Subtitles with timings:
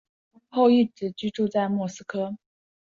[0.49, 2.35] 后一直居住在莫斯科。